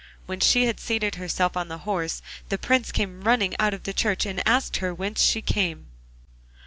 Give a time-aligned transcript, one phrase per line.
[0.25, 3.93] When she had seated herself on the horse the Prince came running out of the
[3.93, 5.89] church and asked her whence she came.